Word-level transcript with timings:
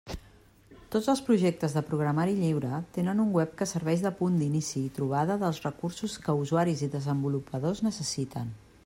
Tots 0.93 1.09
els 1.11 1.19
projectes 1.27 1.75
de 1.79 1.83
programari 1.89 2.33
lliure 2.39 2.79
tenen 2.95 3.21
un 3.25 3.29
web 3.39 3.53
que 3.59 3.67
serveix 3.73 4.03
de 4.07 4.13
punt 4.23 4.41
d'inici 4.41 4.83
i 4.87 4.97
trobada 4.97 5.39
dels 5.45 5.63
recursos 5.69 6.17
que 6.25 6.39
usuaris 6.45 6.83
i 6.89 6.93
desenvolupadors 6.97 7.85
necessiten. 7.91 8.55